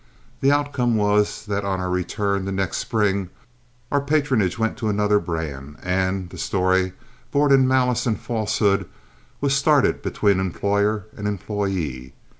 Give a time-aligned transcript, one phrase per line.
[0.39, 3.29] The outcome was that on our return the next spring
[3.91, 6.93] our patronage went to another bran, and the story,
[7.29, 8.89] born in malice and falsehood,
[9.41, 12.13] was started between employer and employee.